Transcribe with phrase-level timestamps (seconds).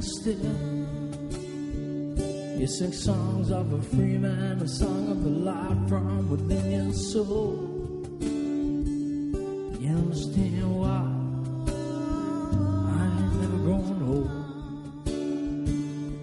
[0.00, 0.36] still.
[2.58, 6.92] You sing songs of a free man, a song of the light from within your
[6.92, 7.70] soul.
[9.80, 11.04] You understand why
[12.98, 14.30] I ain't never grown old.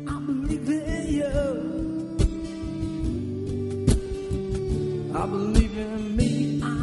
[0.07, 1.31] I believe in you.
[5.15, 6.61] I believe in me.
[6.63, 6.80] I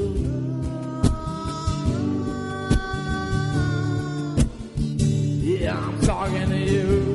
[5.44, 7.15] Yeah, I'm talking to you.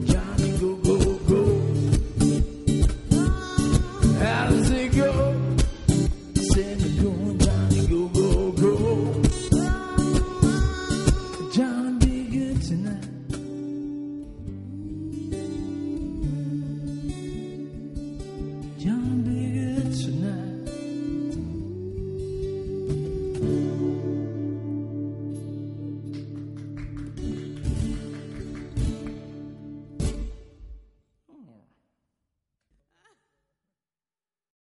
[0.00, 0.27] the job.